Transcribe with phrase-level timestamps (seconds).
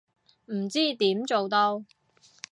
[0.47, 1.83] 唔知點做到